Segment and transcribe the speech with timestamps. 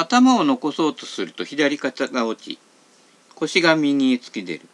[0.00, 2.58] 頭を残そうとすると左肩が落ち
[3.34, 4.68] 腰が右へ突き出る。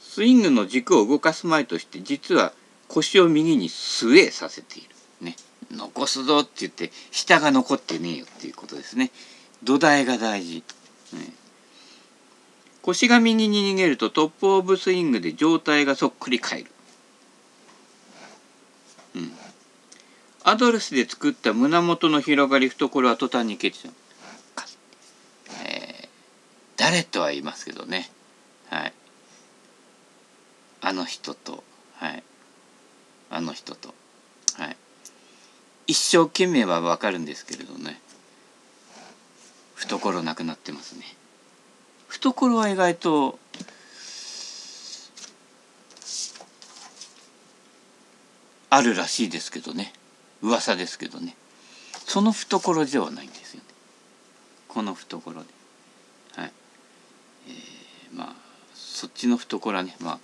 [0.00, 2.52] スイングの軸を動かす前として実は
[2.88, 4.88] 腰を右にスウェーさせている。
[5.20, 5.36] ね。
[5.70, 9.10] 残すぞって言って下が残ってねえよっていうことですね。
[9.62, 10.62] 土台が大事、
[11.12, 11.32] ね、
[12.82, 16.70] 腰が右に逃げるとトップオブスイングで状態がそっくり変える
[19.16, 19.32] うん
[20.48, 23.94] アドレスで作った胸元の広がり懐は途端に消えてしまう、
[25.66, 26.08] えー、
[26.76, 28.08] 誰とは言いますけどね。
[28.70, 28.92] はい。
[30.82, 31.64] あの人と。
[31.96, 32.22] はい。
[33.28, 33.92] あの人と。
[34.56, 34.76] はい。
[35.88, 38.00] 一生懸命はわかるんですけれどね。
[39.74, 41.06] 懐なくなってますね。
[42.06, 43.40] 懐は意外と
[48.70, 49.92] あるらしいですけどね。
[50.42, 51.36] 噂ですけどね。
[52.06, 53.66] その懐ではないんですよね。
[54.68, 55.48] この懐で。
[56.36, 56.52] はい。
[57.48, 58.34] えー、まあ
[58.74, 59.96] そっちの懐はね。
[60.00, 60.18] まあ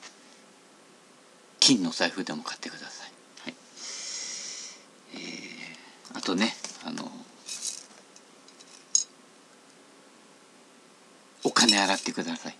[1.61, 3.13] 金の財布でも買ってください、
[3.45, 3.55] はい。
[5.15, 7.09] えー、あとねあの
[11.45, 12.57] お金洗ってください。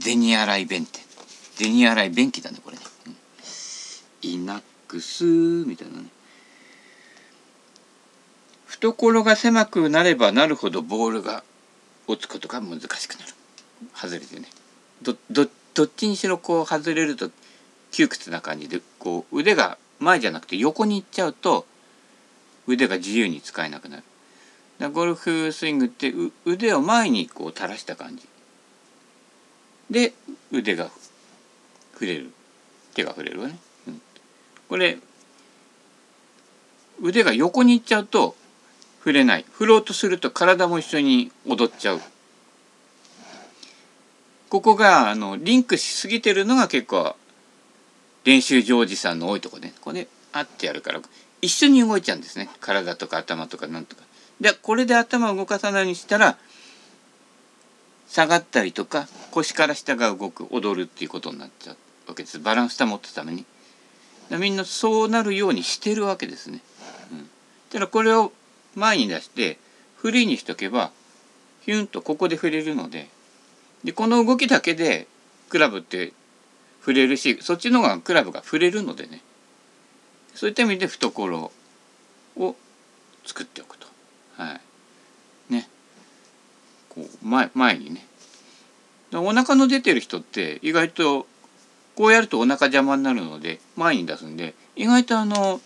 [0.00, 1.02] 銭洗い弁天。
[1.56, 3.16] 銭洗い便器だねこれね、うん、
[4.22, 6.06] イナックスみたいなね。
[8.80, 11.42] 懐が狭くなればなるほどボールが
[12.06, 13.32] 落つことが難しくなる。
[13.94, 14.48] 外れてね。
[15.02, 17.30] どどどっちにしろこう外れると
[17.90, 21.66] 窮屈な感じでこう腕が前じゃなくて横に行っちゃうと
[22.66, 24.02] 腕が自由に使えなくなる。
[24.78, 26.12] だゴルフスイングって
[26.44, 28.28] 腕を前にこう垂らした感じ。
[29.90, 30.12] で
[30.52, 30.90] 腕が
[31.94, 32.32] 触れる。
[32.98, 34.02] 手が触れるわね、うん、
[34.68, 34.98] これ
[37.00, 38.34] 腕が横に行っちゃうと
[38.98, 42.00] 触れない振ろうとすると体も一緒に踊っちゃう
[44.48, 47.16] ここがあのリンクしすぎてるのが結構
[48.24, 51.00] 練習場おじさんの多いとこねこれあってやるから
[51.40, 54.02] 一緒に動いちゃうんですね体とか頭とかなんとか。
[54.40, 56.38] でこれで頭を動かさないようにしたら
[58.08, 61.76] 下がったりとか腰から下が動く踊るっていうことになっちゃう
[62.08, 63.44] わけですバランス保つために。
[64.30, 66.60] みんなそうなるようにしてるわけですね。
[67.12, 67.30] うん、
[67.70, 68.32] ただこれを
[68.78, 69.58] 前に出して
[69.96, 70.90] フリーにしとけば
[71.62, 73.08] ヒュンとここで触れるので
[73.84, 75.06] でこの動きだけで
[75.48, 76.12] クラブって
[76.80, 79.22] 触れるしそっちの方がクラブが触れるのでね。
[80.34, 81.50] そういった意味で懐
[82.36, 82.56] を
[83.26, 83.86] 作っておくと。
[84.36, 84.58] は
[85.50, 85.68] い、ね。
[86.88, 88.06] こう前前にね。
[89.12, 91.26] お腹の出てる人って意外と
[91.96, 95.60] こうやるとお腹邪魔になるので前に出すんで意外とあの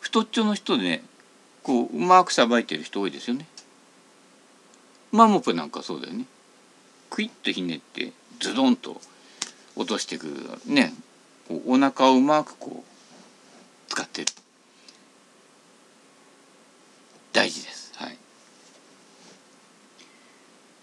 [0.00, 1.02] 太っちょの人でね
[1.66, 3.44] こううまくさばいてる人多いですよね。
[5.10, 6.24] マモプなんかそうだよね。
[7.10, 9.00] クイッとひねってズドンと
[9.74, 10.26] 落としていく
[10.66, 10.94] ね。
[11.48, 14.28] こうお腹をうまくこう使ってる。
[17.32, 17.92] 大事です。
[17.96, 18.18] はい、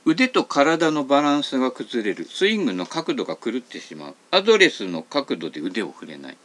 [0.03, 2.25] 腕と体のバランスが崩れる。
[2.25, 4.15] スイングの角度が狂ってしまう。
[4.31, 6.37] アドレスの角度で腕を振れない、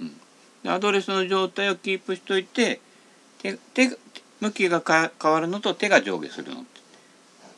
[0.00, 2.80] うん、アドレスの状態をキープしといて
[3.42, 3.98] 手手
[4.40, 6.64] 向きが変わるのと手が上下するの。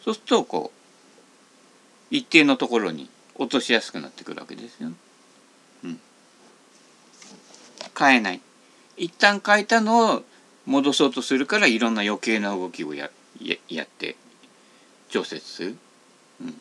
[0.05, 4.95] そうするとこう一定のところに落としやすくなってくるわけですよ、ね。
[5.85, 6.01] うん、
[7.99, 8.41] 変えない。
[8.97, 10.23] 一旦変えたのを
[10.67, 13.11] 戻そうとするからいろんな余計な動きをや
[13.41, 14.17] ややって
[15.09, 15.77] 調節する、
[16.43, 16.61] うん、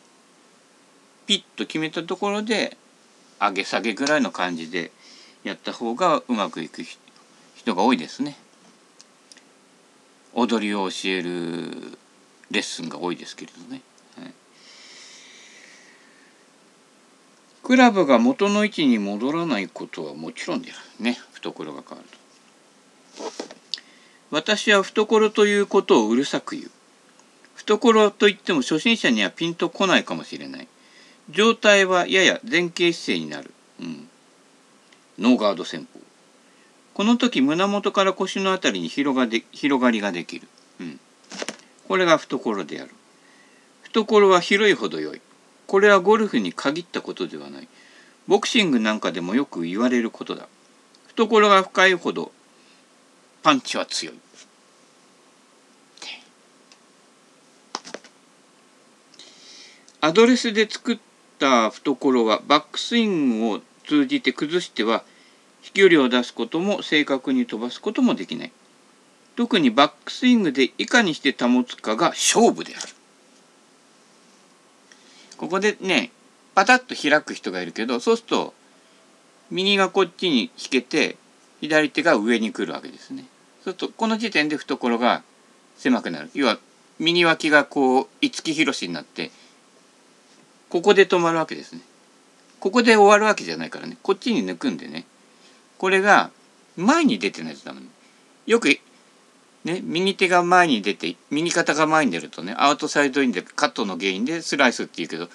[1.26, 2.76] ピッと決めたところで
[3.40, 4.90] 上げ下げぐらいの感じで
[5.44, 6.82] やった方がうまくいく
[7.54, 8.36] 人が多いですね。
[10.34, 11.98] 踊りを教える
[12.50, 13.82] レッスンが多いですけれどね、
[14.16, 14.32] はい、
[17.62, 21.18] クラブが元の位置に戻らないことはもちろんであるね。
[21.32, 22.18] 懐が変わると。
[24.30, 26.70] 私は懐ということをうるさく言う。
[27.56, 30.68] 懐といっても初心者にはピンとこないかもしれない。
[31.30, 34.08] 状態はやや前傾姿勢になる、うん、
[35.18, 36.00] ノーガード戦法。
[36.98, 40.48] この時胸元から腰の辺りに広がで広がりができる、
[40.80, 40.98] うん、
[41.86, 42.90] これが懐である。
[43.82, 45.20] 懐は広いほど良い。
[45.68, 47.68] これはゴルフに限ったことではない。
[48.26, 50.48] ボクシングなんかでもよく言われることだ。
[51.06, 52.32] 懐が深いほど
[53.44, 54.18] パンチは強い。
[60.00, 60.98] アドレスで作っ
[61.38, 65.04] た懐はバックスイングを通じて崩しては
[65.68, 68.52] 飛距離を出すことも正確に飛ばすこともできない。
[69.36, 72.88] 特にバックスイングでいかにして保つかが勝負である。
[75.36, 76.10] ここでね
[76.54, 78.54] パタッと開く人がいるけどそうすると
[79.50, 81.16] 右がこっちに引けて
[81.60, 83.26] 左手が上に来るわけですね。
[83.62, 85.22] そうするとこの時点で懐が
[85.76, 86.30] 狭くなる。
[86.32, 86.58] 要は
[86.98, 89.30] 右脇がこう五木ひろしになって
[90.70, 91.82] ここで止まるわけですね。
[92.58, 93.98] ここで終わるわけじゃないからね。
[94.02, 95.04] こっちに抜くんでね。
[95.78, 96.30] これが
[96.76, 97.80] 前に出てないとダメ。
[98.46, 98.68] よく
[99.64, 105.28] ね右手が前に出て右肩が前に出るとねアウトサイドインでカットの原因でスライスっていうけど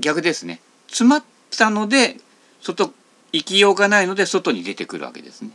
[0.00, 0.60] 逆ですね。
[0.88, 1.24] 詰まっ
[1.56, 2.16] たので
[2.60, 2.92] 外
[3.32, 5.50] 行きようがないので外に出てくるわけですね。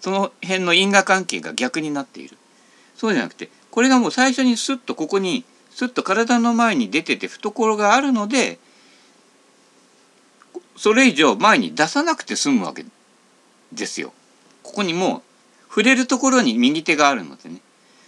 [0.00, 2.36] その辺の因果関係が逆になっている。
[2.96, 8.58] そうじゃなくてこれがもう最初にスッとここにスッと体の前に出てて懐があるので
[10.76, 12.84] それ以上前に出さなくて済むわけ
[13.72, 14.12] ですよ。
[14.62, 15.22] ここにもう
[15.68, 17.60] 触れるところに右手があるのでね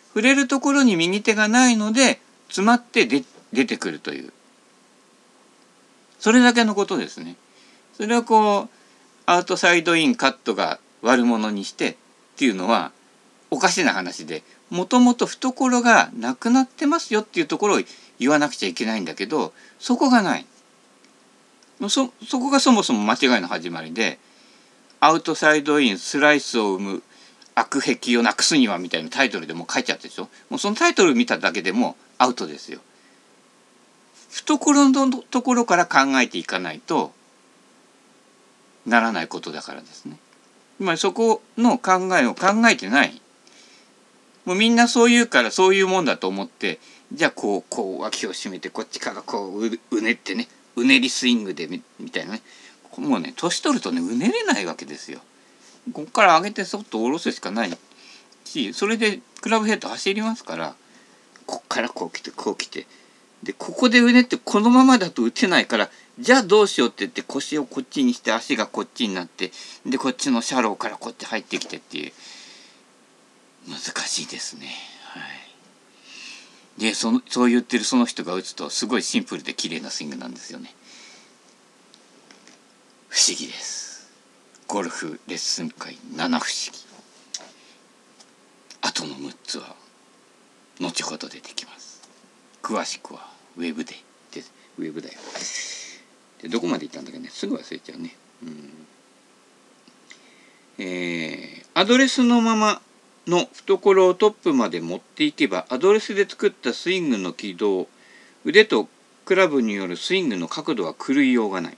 [0.09, 4.33] 触れるところに右手がないので詰まって出出てくるという
[6.19, 7.37] それだけのことですね。
[7.97, 8.69] それをこう
[9.27, 11.95] アウトサイドインカットが悪者にしてっ
[12.37, 12.93] ていうのは
[13.51, 17.81] おかしな話でもともと懐がなくなってますよっていうところを
[18.19, 20.47] 言わなくちゃいけないんだけどそこがない
[21.89, 24.19] そそこがそもそも間違いの始まりで
[25.01, 27.03] アウトサイドインスライスを生む
[27.55, 32.81] 悪癖をなくすにはみたいなタイトルでも書いちゃってでしょもうそのタイトル見ただけでもアウトですよ。
[34.31, 37.13] 懐のところから考えていかないと
[38.87, 40.19] ならないことだからですね。
[40.79, 43.21] つまりそこの考えを考えてない。
[44.45, 46.79] もうみんなそう言うからそういうもんだと思って
[47.13, 52.43] じゃあこうこう脇を締めてこっちからこううねってねうねりスイングでみたいなね
[52.99, 55.21] もうね年取るとねうねれないわけですよ。
[55.93, 57.79] ここから上げてそっと下ろすしかない
[58.45, 60.75] しそれでクラブヘッド走りますから
[61.47, 62.87] こっからこう来てこう来て
[63.43, 69.51] でここでうねってこのままだと打てないからじゃあどうしようって言って腰をこっちにして足がこっちになって
[69.85, 72.13] でこっちのシャローからこっち入ってきてっていう
[73.69, 74.69] 難しいですね。
[75.03, 75.23] はい、
[76.85, 80.75] でそのそう言ってるその人が打つとすごいシンプルで綺麗なスイングなんですよね。
[83.09, 84.13] 不思議です。
[84.69, 86.79] ゴルフレッスン会七不思議。
[88.83, 89.77] あとの6つは
[90.79, 92.03] 後ほど出てきます。
[92.63, 93.95] 詳しくはウェブで
[94.33, 94.43] で
[94.79, 95.15] ウェブだよ
[96.43, 98.71] でどこまで行ったんだっけねすぐ忘れちゃうねうん
[100.77, 102.83] えー、アドレスのまま
[103.27, 107.89] の懐をトップまで持っていけばアドレスで作ったスイングの軌道
[108.45, 108.89] 腕と
[109.25, 111.77] クラブによるスイングの角度は狂いようがない。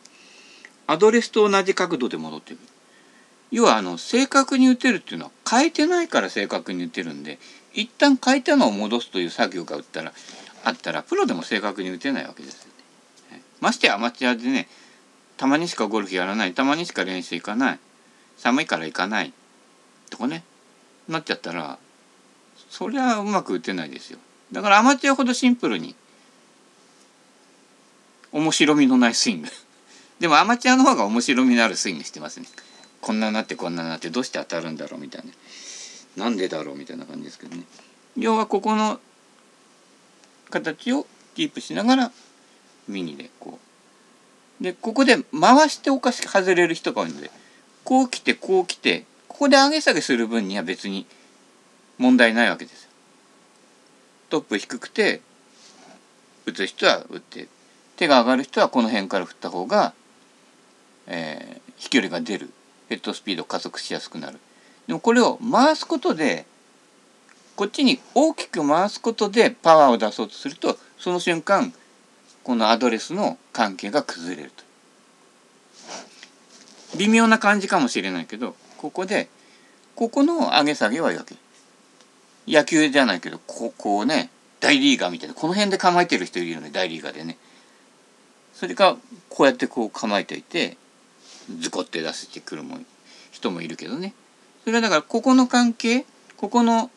[0.88, 2.58] アドレスと同じ角度で戻ってくる。
[3.52, 7.38] 要はあの正確に打てるっていうのは変えてないから正確に打てるんで
[7.72, 10.12] 一旦変えたのを戻すという作業が打ったら
[10.64, 12.72] あったらプロでも正確に打てないわけですよ
[13.30, 13.42] ね。
[13.60, 14.66] ましてアマチュアでね
[15.36, 17.78] たまにしかゴルフやらないたまにしか練習行かない
[18.36, 19.32] 寒いから行かない
[20.10, 20.42] とかね。
[21.08, 21.78] なっちゃったら
[22.70, 24.18] そりゃうまく打てないですよ。
[24.52, 25.94] だからアマチュアほどシンプルに
[28.32, 29.48] 面白みのないスイング。
[30.20, 32.46] でもアマチュアの方が面白みのあるスイングしてますね。
[33.00, 35.24] こんななってこんななってどうして当たるんだろうみたい
[36.16, 36.24] な。
[36.24, 37.64] なんでだろうみたいな感じですけどね。
[38.16, 39.00] 要はここの
[40.50, 42.12] 形をキープしながら
[42.88, 43.58] 右でこ
[44.60, 44.62] う。
[44.62, 47.30] でここで回しておかしく外れる人が多いので
[47.84, 49.04] こう来てこう来て
[49.36, 51.04] ここで上げ下げする分には別に
[51.98, 52.88] 問題ないわけです。
[54.30, 55.20] トップ低くて
[56.46, 57.46] 打つ人は打って
[57.96, 59.92] 手が上がる人はこの辺から振った方が、
[61.06, 62.48] えー、飛距離が出る
[62.88, 64.38] ヘッドスピード加速しやすくなる。
[64.86, 66.46] でもこれを回すことで
[67.56, 71.74] こっちに大きく回すことでパワーを出そうとするとその瞬間
[72.42, 74.64] このアドレスの関係が崩れると
[76.96, 79.28] 微妙な感じかもしれないけどここで
[79.96, 81.34] ここの上げ下げはいいわけ
[82.46, 87.36] 野球じゃないけどここうね大リーガーみたいなこの辺で構えてる人いるよね大リーガーでね
[88.54, 88.96] それか
[89.28, 90.76] こうやってこう構えていて
[91.58, 92.78] ズコって出してくるも
[93.32, 94.14] 人もいるけどね
[94.62, 96.04] それはだからここの関係
[96.36, 96.88] ここの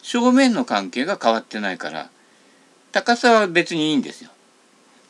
[0.00, 2.08] 正面の関係が変わってないから
[2.92, 4.30] 高さは別にいいんですよ。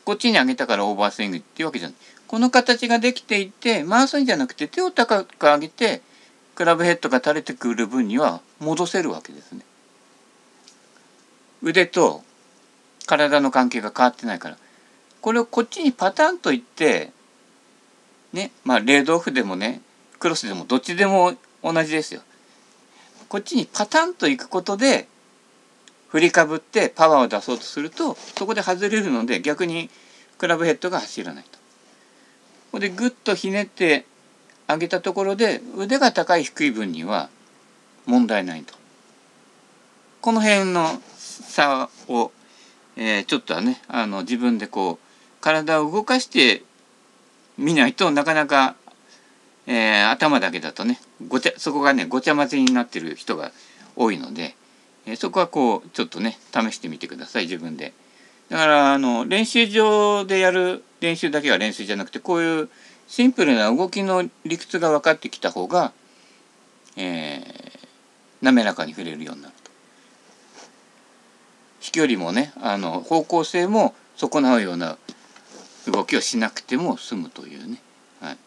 [0.03, 1.97] こっちに上げたからオーバースイングっていうわけじゃない。
[2.27, 6.01] この形ができていて回すんじゃなくて手を高く上げて
[6.57, 9.61] クラブヘッドが垂れてくる分には戻せるわけですね。
[11.61, 12.23] 腕と
[13.05, 14.57] 体の関係が変わってないから
[15.21, 17.11] これをこっちにパターンといって
[18.33, 19.81] ねまあレードオフでもね
[20.17, 22.21] クロスでもどっちでも同じですよ。
[23.29, 25.07] こっちにパタンといくことで
[26.07, 29.91] 振りかぶってパワーを出そうとするとそこで外れるので逆に
[30.39, 31.51] クラブヘッドが走らないと。
[31.51, 31.59] こ
[32.71, 34.07] こでグッとひねって
[34.67, 37.29] 上げたところで腕が高い低い分には
[38.05, 38.73] 問題ないと。
[40.21, 42.31] この辺の差を、
[42.95, 46.63] えー、ちょっとはねあの自分でこう体を動かして
[47.57, 48.75] みないとなかなか、
[49.67, 53.51] えー、頭だけだとねごちゃそこがねごちゃ混ぜになってる人が
[53.95, 54.55] 多いので、
[55.05, 57.93] えー、そこはこうちょっとね試してみてください自分で。
[58.49, 62.69] だからあの練習場でやる練習だけは練習じゃなくてこういう
[63.07, 65.93] シンプルな動きの理屈が分かってきた方が、
[66.97, 67.45] えー、
[68.41, 69.71] 滑らかに触れるようになると。
[71.79, 74.97] 飛距離もねあの方向性も損なうような
[75.85, 77.81] 動きをしなくても済むというね、
[78.19, 78.37] はい、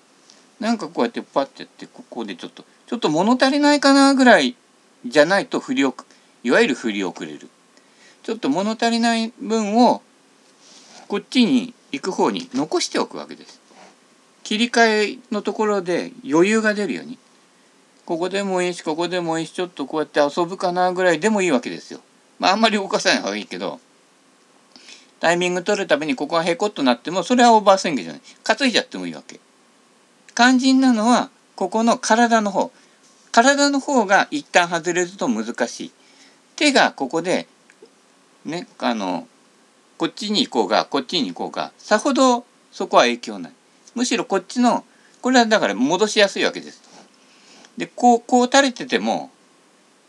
[0.61, 4.57] なんかこうやってパッてやってここでちょっとちょっと物足りないかなぐらい
[5.07, 5.97] じゃないと振り遅
[6.43, 7.49] いわゆる振り遅れる。
[8.23, 10.03] ちょっと物足りない分を
[11.09, 13.61] こっちに行く方に残しておくわけです。
[14.51, 17.19] 切り替えのところで余裕が出るように。
[18.05, 22.01] ここでもいいしここでもいいしちょっとこうやって遊ぶかなぐらいでもいいわけですよ。
[22.41, 23.79] まああんまり動かさない方がいいけど。
[25.21, 28.23] タイミング取るためにここがへこっとなってもそれはオーバースイングじゃない。
[28.43, 29.39] 担いじゃってもいいわけ。
[30.35, 32.73] 肝心なのはここの体の方。
[33.31, 35.93] 体の方が一旦外れると難しい。
[36.57, 37.47] 手がここで
[38.45, 39.29] ねあの
[39.97, 43.53] こっちに行こうがこっちに行こうがさほどそこは影響ない。
[43.95, 44.85] むしろこっちの
[45.21, 46.83] これはだから戻しやすいわけです
[47.77, 49.31] でこうこう垂れてても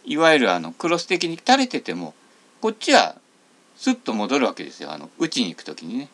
[0.05, 2.13] いわゆるあのクロス的に垂れてても
[2.59, 3.15] こっちは
[3.77, 6.09] スッと戻るわけですよあの打ちに行く時にね。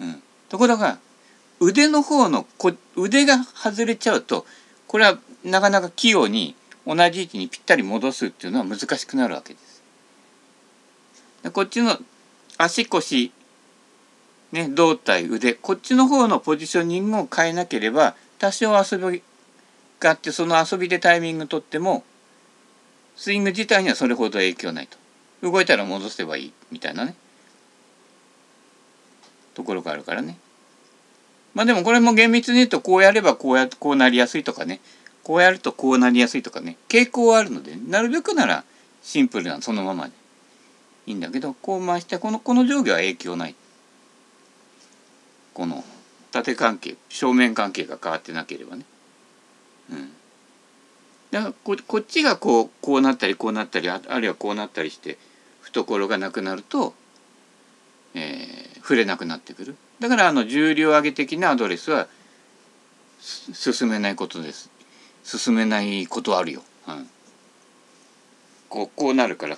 [0.00, 0.98] うん、ところが
[1.60, 4.46] 腕の方のこ腕が外れちゃうと
[4.86, 6.54] これはなかなか器用に
[6.86, 9.82] 同じ位置にぴったり戻すっていうのは難しくなるわけです。
[11.42, 11.98] でこっちの
[12.56, 13.32] 足腰
[14.52, 19.22] ね、胴体腕こっちの方のポジショニングを変えなければ多少遊び
[20.00, 22.02] があってその遊びでタイミング取っても
[23.16, 24.96] スイング自体にはそれほど影響ないと。
[25.42, 27.14] 動いたら戻せばいいみたいなね。
[29.54, 30.38] ところがあるからね。
[31.54, 34.80] まあでもこれも厳密に言うとこうやればこうやこうなりやすいとかね。
[35.24, 36.76] こうやるとこうなりやすいとかね。
[36.88, 38.64] 傾向はあるのでなるべくなら
[39.02, 40.12] シンプルなそのままで。
[41.06, 43.54] いいんだけどこう回してこのこの上下は影響ない。
[45.58, 45.82] この
[46.30, 48.84] 縦関係正面関係が変わってなければね。
[49.90, 50.12] うん。
[51.32, 55.18] だからここっちがこうこうなったりこうなったりあるいはこうなったりして
[55.62, 56.94] 懐がなくなると、
[58.14, 59.76] えー、触れなくなってくる。
[59.98, 62.06] だからあの重量上げ的なアドレスは
[63.20, 64.70] 進めないことです。
[65.24, 67.10] 進めないことあるよ、うん、
[68.68, 69.56] こうこうなるから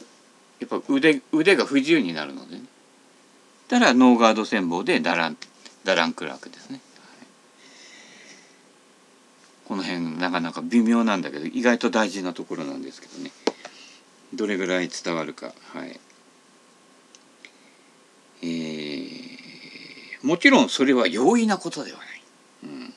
[0.61, 2.63] やっぱ腕腕が不自由になるのでね。
[3.69, 5.37] だからノーガード戦法でダラン
[5.85, 6.81] ダランクラークですね。
[9.67, 13.31] この辺なかなか微妙なんだけど意外と大事なところなんですけどね。
[14.35, 15.53] どれぐらい伝わるか。
[15.73, 16.01] はい。
[18.43, 22.23] えー、もちろんそれは容易なことではない、
[22.65, 22.95] うん、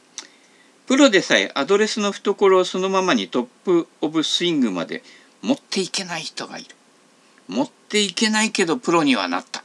[0.88, 5.04] プロでさえアドレスの懐をそのままにトップ・オブ・スイングまで
[5.42, 6.70] 持っていけない人がいる。
[7.50, 9.64] 持っていけないけどプロにはなった、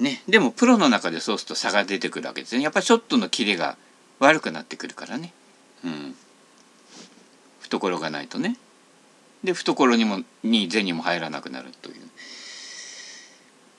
[0.00, 0.22] ね。
[0.28, 2.62] でもプロの中でそうすると差が出てくるわけですね。
[2.62, 3.76] やっぱりショットのキレが
[4.18, 5.32] 悪くなってくるからね、
[5.84, 6.14] うん、
[7.60, 8.56] 懐がないとね。
[9.44, 11.96] で懐にもに銭も入らなくなるという。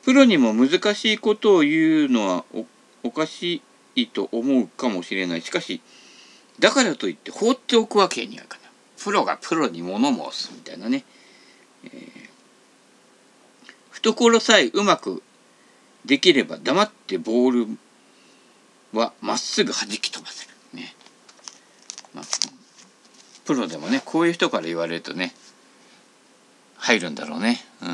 [0.04, 2.46] プロにも難しいことを言うのは
[3.04, 3.62] おかし
[3.96, 5.42] いと思うかもしれない。
[5.42, 5.82] しかし
[6.60, 8.70] だからといって放っておくわけにはいかない。
[9.02, 11.06] プロがプロに物申すみたいなね、
[11.86, 11.92] えー、
[13.92, 15.24] 懐さえうまく
[16.06, 17.78] できれば黙ってボール
[18.98, 20.54] はまっすぐ弾き飛ばせる。
[20.74, 20.96] ね、
[22.14, 22.26] まあ、
[23.46, 25.34] プロでもねこういう人から言われるとね
[26.78, 27.60] 入るんだろうね。
[27.82, 27.90] うん。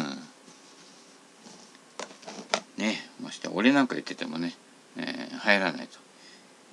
[2.77, 3.09] ね。
[3.21, 4.53] まして俺なんか言っててもね、
[4.97, 5.97] えー、入らないと、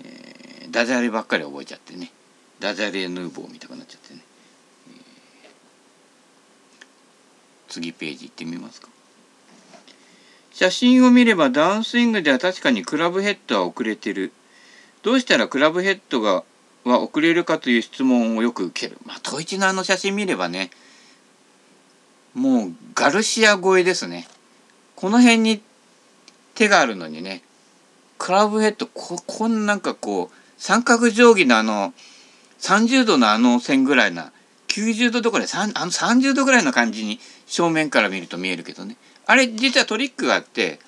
[0.05, 2.11] えー、ダジャレばっかり覚えちゃってね。
[2.61, 4.21] ダジャレヌーボーみたいになっちゃってね、
[7.69, 8.89] 次ページ行ってみますか。
[10.53, 14.33] 写真を見ればダウンスイングでは確かにクラブヘッドは遅れてる。
[15.03, 16.45] どうしたらクラブヘッドが
[16.85, 18.99] は遅れるかという質問をよく受ける。
[19.05, 20.71] まあ、トイチのあの写真見ればね、
[22.35, 24.27] もうガルシア超えですね。
[24.97, 25.63] この辺に
[26.55, 27.43] 手があるのにね、
[28.19, 31.95] クラブヘッド、ここんなんかこう、三角定規のあの、
[32.63, 34.33] 30度のあの線ぐらいな
[34.69, 38.97] 90度どころであの30度ぐらいの感じに正面から見ると見えるけどね
[39.33, 40.79] あれ実はトリックがあって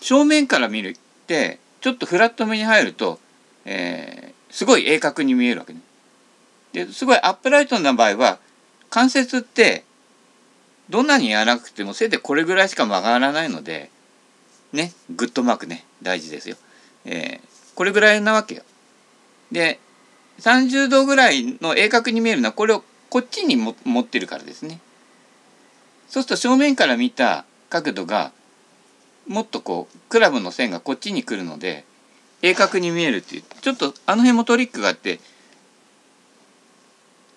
[0.00, 3.20] 正面から見るってちょっとフラット目に入ると、
[3.64, 5.80] えー、すごい鋭角に見えるわけね。
[6.74, 8.38] ですごいアップライトな場合は
[8.90, 9.84] 関節って
[10.90, 13.88] どんなに柔らかくてもせいぜいこれぐらいしか曲がらないので
[14.74, 16.56] ねグッドマークね大事ですよ。
[17.06, 18.62] えー、これぐらいなわけよ。
[19.50, 19.80] で
[20.40, 24.80] 30度ぐらいの鋭角に見えるのはこれをこっちにも持ってるからですね。
[26.12, 28.32] そうすると正面から見た角度が
[29.26, 31.86] もっとこうクラブの線がこっちに来るので
[32.42, 35.20] 鋭角に見えるっていうちょっとあの辺もトリックがあって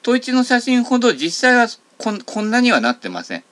[0.01, 1.67] 統一の写真ほど実際は
[1.98, 3.44] こんこんなにはなってません。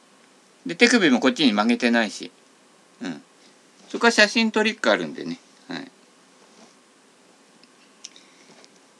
[0.65, 2.29] で手首もこっちに曲げてないし、
[3.01, 3.21] うん、
[3.87, 5.39] そこは写真トリックあるんでね。
[5.69, 5.91] はい、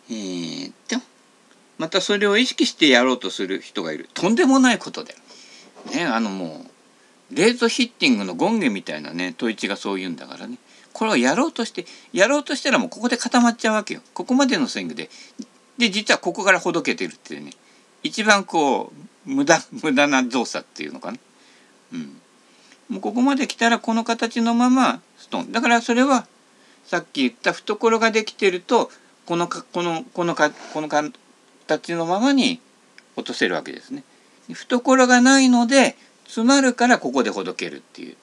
[0.10, 0.96] えー、っと
[1.78, 4.08] またそれを意識してやろうとする人がいる。
[4.14, 5.18] とんでもないことで
[5.92, 6.66] ねあのも
[7.32, 10.58] うレートヒッティングの権限みたいなね統一がそう言うんだからね。
[10.94, 14.02] これをやろうとしてやろうとしたらもうここで固まっちゃうわけよ。
[14.14, 15.10] ここまでのスイングで。
[15.78, 17.52] で実はここからほどけてるっていうね。
[18.04, 18.94] 一番こ
[19.26, 21.18] う無駄 無駄な動作っていうのかな。
[21.94, 22.22] うん。
[22.90, 25.52] もうここまで来たらこの形のままストーン。
[25.52, 26.28] だからそれは
[26.86, 28.92] さっき言った懐ができてると
[29.26, 32.60] このかこのこのかこの形のままに
[33.16, 34.04] 落とせるわけですね。
[34.52, 35.96] 懐がないので
[36.26, 38.16] 詰まるからここでほどけるっていう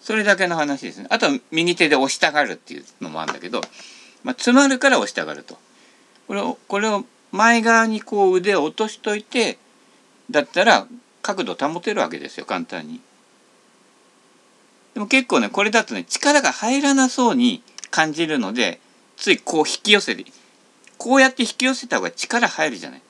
[0.00, 3.60] それだけの話ですねあとは右手で押したがるっていうのもあるんだけど、
[4.24, 5.56] まあ、詰まるから押したがると
[6.26, 9.58] これをこれを前側にこう腕を落としといて
[10.30, 10.86] だったら
[11.22, 13.00] 角度保てるわけですよ簡単に。
[14.94, 18.80] でも結構ねこれだとね力が入らなそうに感じるので
[19.16, 20.24] ついこう引き寄せる
[20.98, 23.02] こうやって引き寄せた方が力入るじゃない。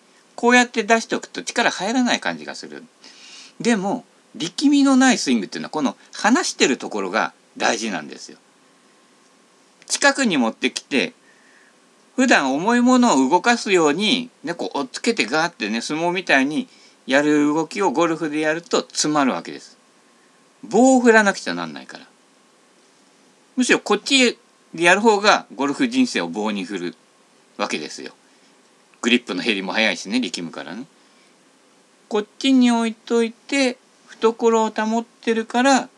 [0.43, 2.83] こうやって出しておくと力入らない感じがする。
[3.61, 8.38] でも力みのないスイングっていうのはこの離してるところが大事なんですよ。
[9.87, 11.12] 近くに持ってきて
[12.16, 16.66] 普段重いものを動かすように、ね、こう追っつけてガーってね相撲みたいに
[17.07, 19.79] やる動きをゴルフでやると詰まるわけです。
[20.64, 22.07] 棒を振らなくちゃなんないから。
[23.55, 24.37] むしろこっち
[24.75, 26.95] でやる方がゴルフ人生を棒に振る
[27.59, 28.12] わけですよ。
[29.03, 30.87] グリップの減りも早いしね力むからね。
[32.09, 35.88] こっちに置いといて懐を保ってるから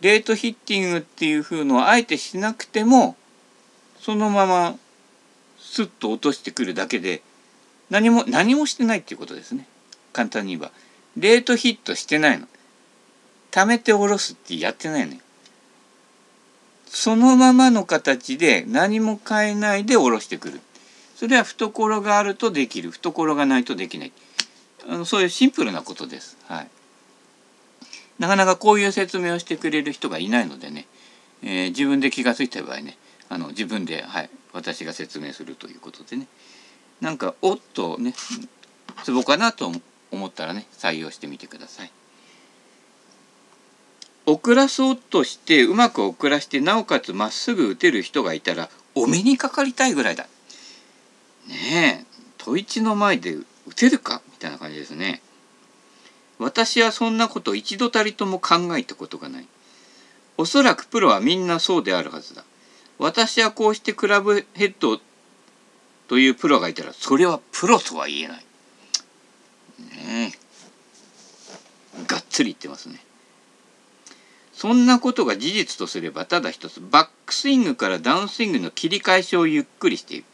[0.00, 3.16] レートヒッティングっていう風のをあえてしなくても
[4.00, 4.76] そのまま
[5.58, 7.22] スッと落としてくるだけで
[7.90, 9.66] 何も何もしてないっていうことですね。
[10.12, 10.72] 簡単に言えば。
[11.16, 12.48] レートヒットしてないの。
[13.50, 15.20] 貯めて下ろすってやってないのよ。
[16.86, 20.60] そのままの形で何も変えないで下ろしてくる。
[21.24, 24.12] それは懐があるとできる懐がないとできない
[24.86, 26.36] あのそういうシンプルなことです。
[26.48, 26.68] はい、
[28.18, 30.86] なかなかこういう説明をしてくれる人がいないのでね、
[31.42, 32.98] えー、自分で気が付いた場合ね
[33.30, 36.26] あの自分で、はい、私が説明するということでね
[37.00, 38.12] なんかおっとね
[39.02, 39.72] ツボかなと
[40.10, 41.92] 思ったらね採用してみてください。
[44.26, 50.26] 遅らそうとしてうまく遅らしてなおかつまっすぐ打てる人がいたらお目にかかりたいぐらいだ。
[51.48, 55.22] ねえ吐一の前で打てるかみたいな感じですね。
[56.38, 59.46] 私はそんなこと一度たりとも考えたことがない。
[60.36, 62.44] おそらくプロはみんなそうであるはずだ。
[62.98, 65.00] 私はこうしてクラブヘッド
[66.08, 68.44] というプロがいたらそれはプロとは言えない。
[69.96, 70.32] ね
[71.98, 72.04] え。
[72.06, 73.00] がっつり言ってますね。
[74.52, 80.24] そんなことが事実とすればただ一つバックスイングからダウンスイングの切り返しをゆっくりしている。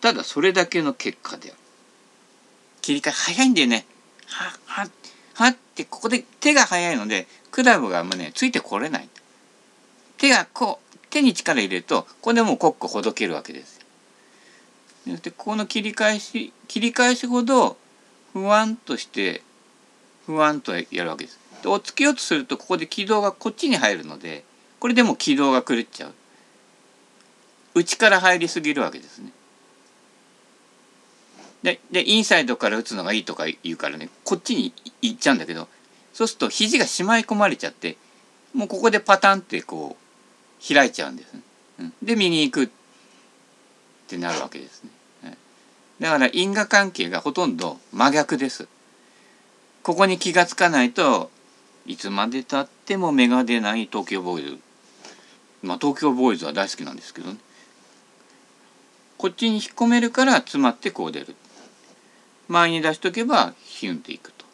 [0.00, 1.58] ただそれだけの結果である。
[2.80, 3.86] 切り替え早いんだよね。
[4.26, 4.88] はは
[5.34, 9.08] はってここで手が早いのでクラブがもうねついてこれない。
[10.18, 13.80] 手がこう手に力入れるとここでもうコックほどけるわけです。
[15.06, 17.76] でここの切り返し切り返しほど
[18.32, 19.42] 不安として
[20.26, 21.38] 不安とやるわけです。
[21.62, 24.44] でをつけようとするとここで軌道がこっちに入るので
[24.78, 26.14] これでも軌道が狂っちゃう。
[27.74, 29.32] 内から入りすぎるわけですね。
[31.62, 35.68] ででインサイドから打つのがいいとか言うからねこっちに行っちゃうんだけど
[36.12, 37.96] そうすると肘がしまい込まれちゃって
[38.54, 41.40] もうここでパタンってこう開いちゃうんです、ね、
[41.80, 42.68] うん、で右に行くっ
[44.08, 44.90] てなるわけですね、
[46.00, 48.66] だから因果関係がほとんど真逆です。
[49.82, 51.30] ここに気が付かないと
[51.86, 54.58] いつまでたっても芽が出ない東京ボーイズ。
[55.62, 57.36] まあ東京ボーイズは大好きなんですけどね。
[59.18, 61.36] こっちに引っ込めるから詰まってこう出る。
[62.50, 64.44] 前に出しとけばヒュンっていくと。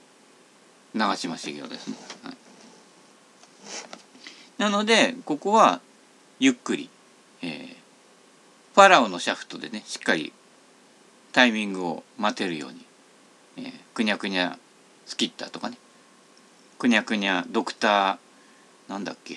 [0.95, 2.37] 長嶋茂雄ですね、はい、
[4.59, 5.81] なのでここは
[6.39, 6.89] ゆっくり、
[7.43, 7.69] えー、
[8.75, 10.33] ファラオのシャフトでねしっかり
[11.33, 12.81] タイミングを待てるように、
[13.59, 14.59] えー、くにゃくにゃ
[15.05, 15.77] スキッターとかね。
[16.79, 19.37] くにゃくにゃドクターなんだっけ。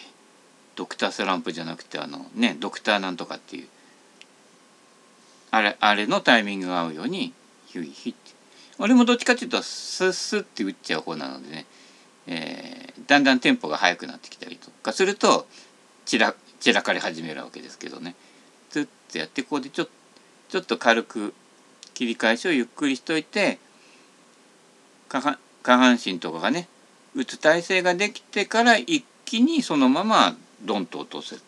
[0.75, 3.67] ドクタースランプじゃなくてあのねドクターなんとかっていう
[5.51, 7.33] あれあれのタイミングが合うように
[7.67, 8.38] ヒュイヒって。
[8.79, 11.65] 俺もどっちかっていうとスッスッって打っちゃう方なのでね、
[12.27, 15.47] えー、だんだんテンポが速くなってきたりとかすると
[16.05, 18.15] 散ら散らかり始めるわけですけどね。
[18.69, 19.87] ツッとやってこうでちょ
[20.49, 21.33] ちょっと軽く
[21.93, 23.59] 切り返しをゆっくりしといて
[25.09, 26.67] 下半身とかがね
[27.15, 31.43] 打つ体勢ができてから一気にそのままドンと落とす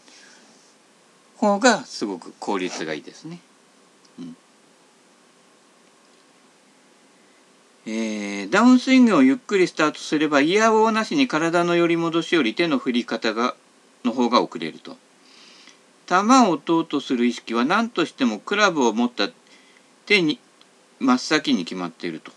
[1.38, 3.40] 方がすごく効率がいいですね。
[4.20, 4.38] うん。
[7.86, 13.56] えー、ダウンスイングをゆっくりスタートすればイヤーウォーなしに体の寄り戻しより手の振り方が
[14.04, 14.98] の方が遅れると。
[16.08, 16.16] 球
[16.50, 19.30] を打とうとする意識は何としてもクラブを持った
[20.06, 20.40] 手に
[21.00, 22.32] 真っ先に決まっていると。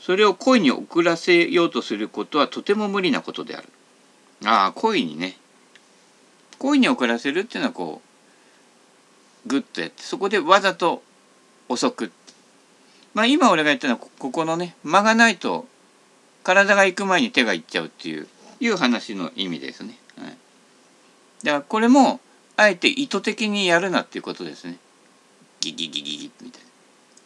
[0.00, 3.68] それを故意に遅らせようとすることはとても無理なことである。
[4.44, 5.38] ああ、故意にね。
[6.58, 8.02] 故意に遅らせるっていうのはこ
[9.46, 11.02] う、グッとやって、そこでわざと
[11.68, 12.23] 遅くって。
[13.14, 15.66] まあ今俺が言ったのはここのね、間がないと
[16.42, 18.28] 体が行く前に手が行っちゃうっていう、
[18.60, 19.96] いう話の意味ですね。
[20.18, 20.36] はい。
[21.44, 22.20] だからこれも、
[22.56, 24.78] あえて意図的にやるなっていうことですね。
[25.60, 26.68] ギギギギギみたいな。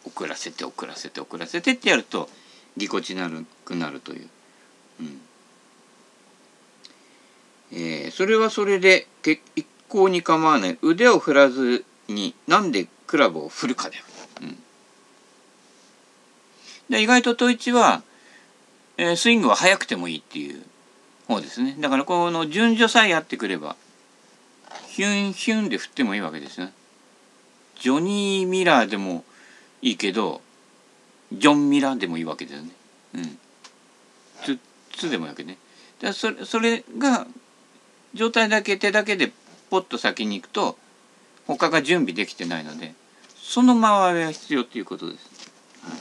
[0.05, 2.29] 遅らせて遅らせて遅らせてってやると
[2.77, 4.29] ぎこちなるくなるという。
[5.01, 5.21] うん
[7.71, 9.07] えー、それはそれで
[9.55, 14.03] 一向に構わない腕を振らずになんでクラブを振るかだよ。
[16.89, 18.01] で意外と統一は、
[18.97, 20.61] えー、スイングは速くてもいいっていう
[21.27, 23.75] 方ですねだからこの順序さえやってくれば
[24.99, 26.73] ヒュンヒュンで振ってもいいわけですね。
[27.79, 29.23] ジョニー・ミラーでも
[29.81, 30.41] いいけど
[31.31, 32.69] ジョン・ミラーでもいいわけだよね。
[33.15, 33.37] うん。
[34.43, 34.59] つ、
[34.91, 35.57] つでもいいわけね。
[36.01, 37.27] でそれそれが
[38.13, 39.31] 状態だけ手だけで
[39.69, 40.77] ポッと先に行くと
[41.47, 42.93] 他が準備できてないので
[43.37, 45.29] その回りが必要ということです。
[45.83, 45.95] は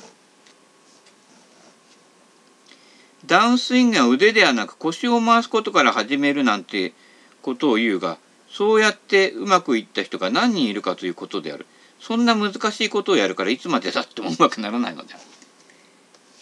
[3.17, 6.94] い、ダウンスイングは腕ではなく腰を回すことから始めるなんて
[7.42, 8.16] ことを言うが
[8.50, 11.66] そうやってうまくいった人が何人いるかということである。
[12.00, 15.16] そんな難しいことをやるからいつまでたってもうまくならないのだ。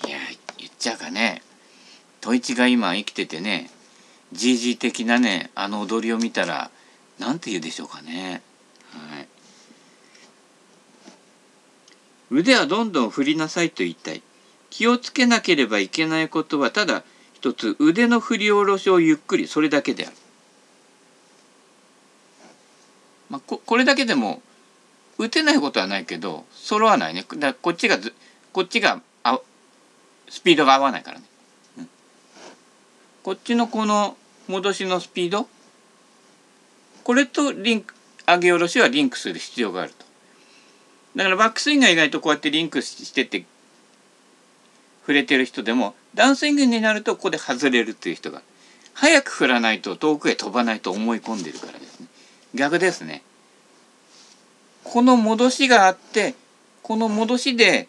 [0.07, 0.18] いや
[0.59, 1.42] 言っちゃうかね。
[2.22, 3.68] 統一が今生きててね
[4.33, 6.70] GG 的なねあの踊りを見たら
[7.18, 8.42] 何て言うでしょうかね。
[8.92, 9.29] はい、
[12.31, 14.22] 腕はどんどん振りなさいと言いたい。
[14.77, 20.17] 気をつけなければいけないことはただ一つ腕の振り下ろしをゆっくりそれだけである。
[23.31, 24.43] まあ、ここれだけでも
[25.17, 27.25] 打てないことはないけど揃わないね。
[27.37, 27.97] だこっちが
[28.53, 29.41] こっちがあ
[30.29, 31.25] スピードが合わないからね、
[31.79, 31.89] うん、
[33.23, 34.15] こっちのこの
[34.47, 35.49] 戻しのスピード？
[37.03, 37.95] これとリンク
[38.27, 40.05] 上げ下ろしはリンクする必要があると。
[41.17, 43.47] だからバックスイングが意外とこうやってリンクしてて
[45.07, 48.42] 触れてる人でもダウンスイングになるとここで外れるっていう人が
[48.92, 52.09] 早く振らないと遠くへ飛ばないと思い込んでるからですね。
[52.57, 53.23] 逆ですね。
[54.83, 56.35] この戻しがあって
[56.83, 57.87] この戻しで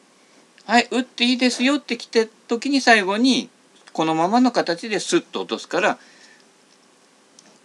[0.65, 3.49] はい打っていいですよってきて時に最後に
[3.93, 5.97] このままの形でスッと落とすから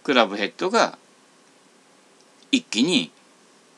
[0.03, 0.97] クラブヘッドが
[2.51, 3.11] 一気に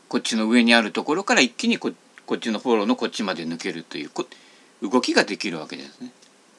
[0.07, 1.91] こっちの上にあるところから一気にこ
[2.25, 4.09] こっちのフォローのこっちまで抜けるという
[4.89, 6.11] 動きができるわけですね。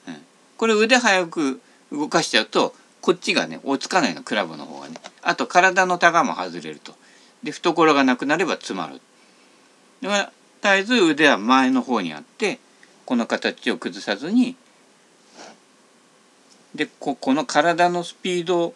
[0.08, 0.16] うん、
[0.56, 1.60] これ腕早く
[1.92, 4.96] 動かしちゃうとこっちがね追いつかないのクラブの方がね。
[5.22, 6.94] あと体のタガも外れると。
[7.42, 9.00] で懐がなくなれば詰まる
[10.02, 12.58] だから絶えず腕は前の方にあって
[13.04, 14.56] この形を崩さずに
[16.74, 18.74] でここの体のスピード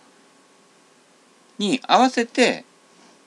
[1.59, 2.65] に合わせて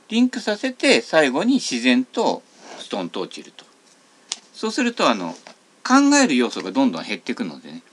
[0.10, 2.42] リンクさせて最後に自然と
[2.80, 3.66] ストンと落ちると
[4.54, 5.36] そうするとあの
[5.84, 7.84] 考える要素がどんどん減っていくのでね。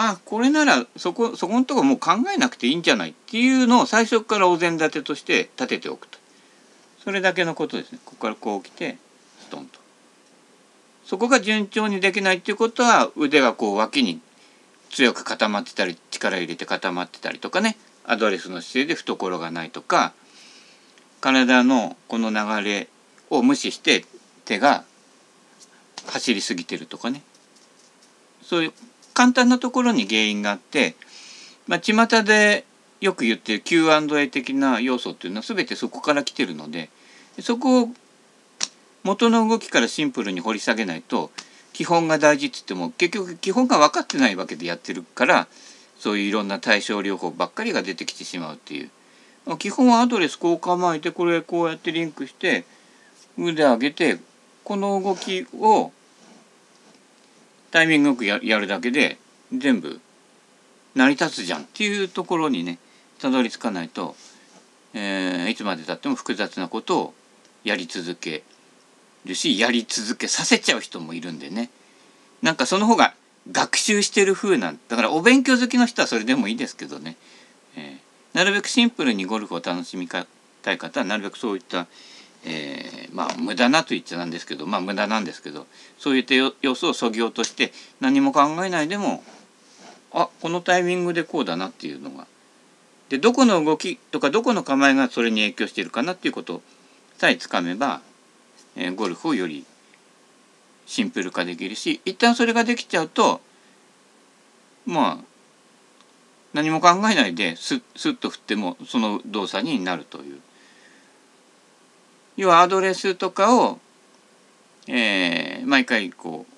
[0.00, 6.18] あこれならそこそこのとこもう考えなくていいんじゃないっていうのを最初からお膳立てとして立てておくと。
[7.02, 7.98] それだけのことですね。
[8.04, 8.96] ここからこう来て
[9.40, 9.80] ストンと。
[11.04, 14.20] そこが順調にできないっていうことは腕がこう脇に
[14.90, 17.76] 強く固まってたり力入れて固まってたりとかね。
[18.04, 20.12] アドレスの姿勢で懐がないとか。
[21.20, 22.88] 体のこの流れ
[23.30, 24.04] を無視して
[24.44, 24.84] 手が
[26.06, 27.22] 走りすぎてるとかね。
[28.42, 28.72] そういう
[29.14, 30.94] 簡単なところに原因があって
[31.66, 32.64] まあ巷で
[33.00, 36.88] よく言ってる Q&A 的な要素っていうのは全てそこから来てるので
[37.40, 37.88] そこを
[39.04, 41.30] 元の動きからシンプルに掘り下げないと
[41.72, 45.46] 基本が大事っつっても結局基本が分かってないわけでやってるから
[45.98, 48.90] そういういろんな対症療法ばっかりが出てきてしまうっていう。
[49.58, 52.64] 基本はアドレスこう構えてこれこうやってリンクして
[53.38, 54.18] 腕上げて
[54.68, 55.92] この動きを
[57.70, 59.16] タイミングよくやるだけで
[59.50, 59.98] 全部
[60.94, 62.78] 成り立つじゃんっていうところにね
[63.18, 64.14] たどり着かないと、
[64.92, 67.14] えー、いつまでたっても複雑なことを
[67.64, 68.42] やり続け
[69.24, 71.70] るしやり続けさせちゃう人もいるんでね。
[72.42, 73.14] なんかその方が
[73.50, 77.16] 学習してる風なんだからお勉強好きの人はそれでもいいですけどね、
[77.74, 80.26] えー、なるべくシンプルにゴルフを楽しみた
[80.72, 81.86] い方はなるべくそういった、
[82.44, 85.66] えー、まあ無駄なと言っちゃなんですけどまあ無駄なんですけど
[85.98, 89.22] そういった要素をそぎ落として何も考えないでも
[90.12, 92.26] あこのタイミングでこうだなっていうのが。
[93.08, 96.60] でどこの動きとかどこの構えがそれに影響しているかなっていうこと
[97.16, 98.02] さえつかめば、
[98.76, 99.64] えー、ゴルフをより
[100.86, 103.40] シンプル化できるし一旦それができちゃうと
[104.84, 105.24] まあ
[106.52, 110.40] 何も考えないですスッと振ってもその動作になるという。
[112.38, 113.80] 要はアドレスとかを、
[114.86, 116.52] えー、毎回こう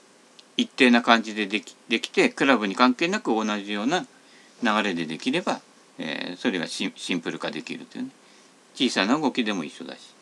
[0.58, 4.06] 一定な感じでできできてクラブに関係なく同じような
[4.62, 5.62] 流れでできれば、
[5.98, 8.10] えー、それがシンプル化できるというね
[8.74, 10.14] 小さな動きでも一緒だし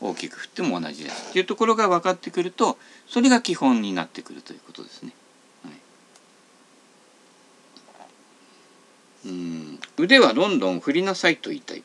[0.00, 2.76] 大きく振っても同じですっていうところが分かってくると
[3.06, 5.12] それが基本になってくるということですね。
[9.26, 11.82] うん腕はどんどん振りなさいと言いたい。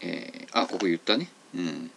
[0.00, 1.30] えー、あここ言ったね。
[1.54, 1.90] うん。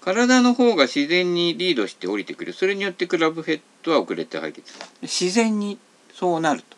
[0.00, 2.52] 体の方が自然にリードして降りてくる。
[2.52, 4.72] それによってクラブヘッドは遅れて入ってくる。
[5.02, 5.78] 自然に
[6.14, 6.76] そうなると。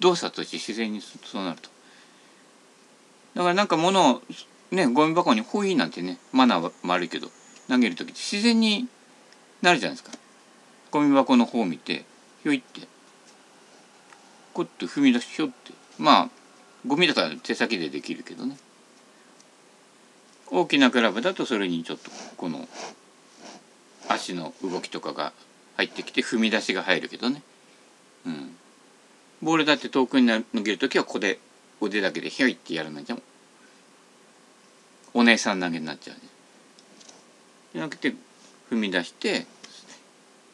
[0.00, 1.68] 動作として自然にそうなると。
[3.34, 4.22] だからなんか物を
[4.70, 7.28] ねゴミ箱にホイーなんてねマナーは悪いけど
[7.68, 8.88] 投げる時って自然に
[9.62, 10.16] なるじゃないですか。
[10.90, 12.04] ゴミ箱の方を見て
[12.42, 12.86] ひょいって
[14.54, 15.72] こって踏み出しひょって。
[15.98, 16.28] まあ
[16.86, 18.56] ゴミだから手先でできるけどね
[20.50, 22.68] 大きなクラブだとそれにちょっとこの
[24.08, 25.32] 足の動きとかが
[25.76, 27.42] 入ってきて踏み出しが入るけどね、
[28.26, 28.56] うん、
[29.42, 31.38] ボールだって遠くに投げる時はここで
[31.80, 33.16] 腕だけでひょいってやるのじゃ
[35.14, 36.16] お姉さん投げになっちゃう
[37.72, 38.14] じゃなくて
[38.70, 39.46] 踏み出して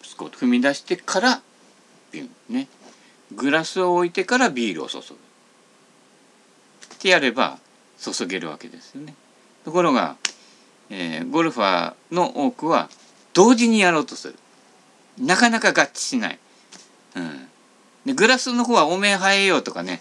[0.03, 1.43] スコット踏み出してから
[2.13, 2.69] ビュンね。
[3.33, 5.05] グラスを置いてからビールを注ぐ。
[5.05, 5.09] っ
[6.99, 7.59] てやれば
[7.99, 9.15] 注げるわけですよね。
[9.65, 10.17] ところが、
[10.91, 12.89] えー、ゴルファーの多くは
[13.33, 14.35] 同時にやろうとする。
[15.19, 16.39] なかなか合致しない、
[17.15, 17.49] うん、
[18.05, 20.01] でグラスの方は「おめえ生えよう」とかね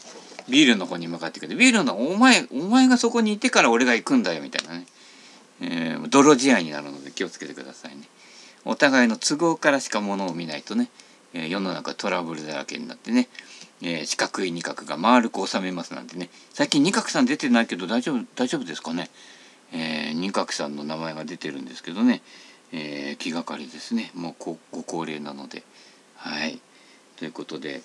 [0.50, 1.56] ビールの方に向かってくる。
[1.56, 4.86] ビールのお前お前がそこにいてから俺が行くんだよみたいなね、
[5.62, 8.04] えー、泥仕合になるので気をつけてくださいね。
[8.66, 10.90] お互いの都合からしかものを見ないとね、
[11.34, 13.30] えー、世の中トラブルだらけになってね、
[13.82, 16.30] えー、四角い二角が丸く収めますなんてね。
[16.54, 19.10] 最近二角さん出てないけど大丈夫大丈夫ですかね。
[19.74, 22.22] えー、さんの名前が出てるんですけどね、
[22.72, 24.12] えー、気がかりですね。
[24.14, 25.64] もうごご高齢なので。
[26.16, 26.60] はい。
[27.18, 27.82] ということで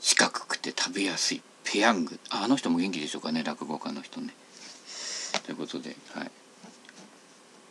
[0.00, 2.18] 四角くて食べやすいペヤング。
[2.30, 3.42] あの人も元気でしょうかね。
[3.42, 4.34] 落語家の人ね。
[5.44, 6.30] ということではい。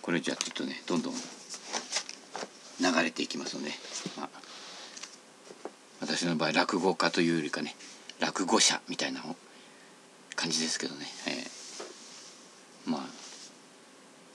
[0.01, 3.71] これじゃあちょっとねどんどん流れていきますので、
[4.17, 4.29] まあ、
[6.01, 7.75] 私の場合落語家というよりかね
[8.19, 9.36] 落語者みたいなのを
[10.38, 13.02] 感じですけどね、えー、まあ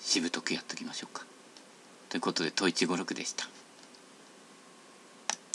[0.01, 1.25] しぶとくやっときましょうか。
[2.11, 3.49] ということで「統一五六」でした。